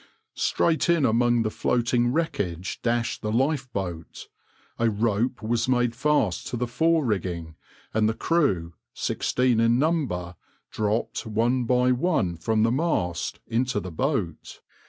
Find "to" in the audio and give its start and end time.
6.47-6.57